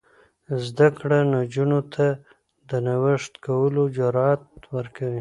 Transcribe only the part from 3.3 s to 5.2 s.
کولو جرات ورکوي.